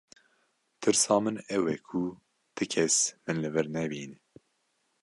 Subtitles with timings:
[0.81, 2.03] Tirsa min ew e ku
[2.55, 4.17] ti kes min li vir nebîne.